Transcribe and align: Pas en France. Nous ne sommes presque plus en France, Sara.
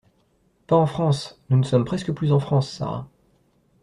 Pas 0.65 0.75
en 0.77 0.87
France. 0.87 1.39
Nous 1.51 1.57
ne 1.57 1.63
sommes 1.63 1.85
presque 1.85 2.11
plus 2.11 2.31
en 2.31 2.39
France, 2.39 2.71
Sara. 2.71 3.07